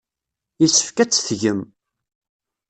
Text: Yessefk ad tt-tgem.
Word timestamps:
Yessefk 0.61 0.97
ad 0.97 1.09
tt-tgem. 1.09 1.59